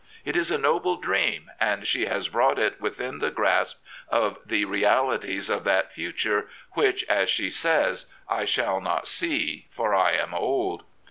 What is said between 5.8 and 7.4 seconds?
future which, as